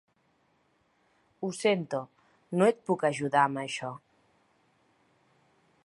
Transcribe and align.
Ho 1.41 1.49
sento, 1.57 1.99
no 2.57 2.71
et 2.71 2.81
puc 2.89 3.07
ajudar 3.11 3.47
amb 3.51 3.63
això. 3.65 3.93